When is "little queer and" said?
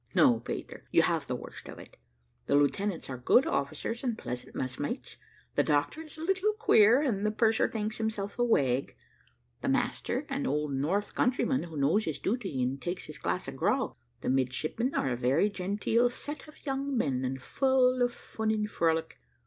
6.23-7.23